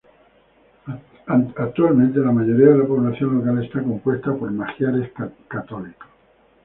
[1.27, 5.11] Actualmente la mayoría de la población local está compuesta por magiares
[5.47, 6.07] católicos.